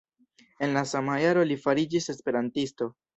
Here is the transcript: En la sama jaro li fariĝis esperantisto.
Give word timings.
En 0.67 0.71
la 0.77 0.81
sama 0.91 1.17
jaro 1.23 1.43
li 1.49 1.57
fariĝis 1.65 2.09
esperantisto. 2.15 2.89